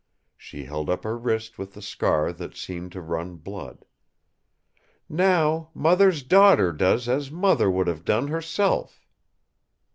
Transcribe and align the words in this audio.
She 0.35 0.63
held 0.63 0.89
up 0.89 1.03
her 1.03 1.15
wrist 1.15 1.59
with 1.59 1.73
the 1.75 1.79
scar 1.83 2.33
that 2.33 2.55
seemed 2.57 2.91
to 2.93 3.01
run 3.01 3.35
blood. 3.35 3.85
"Now, 5.07 5.69
mother's 5.75 6.23
daughter 6.23 6.73
does 6.73 7.07
as 7.07 7.29
mother 7.29 7.69
would 7.69 7.85
have 7.85 8.03
done 8.03 8.29
herself!" 8.29 9.05